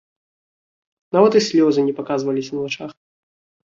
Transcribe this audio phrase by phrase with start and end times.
[1.17, 2.91] Нават і слёзы не паказваліся на вачах.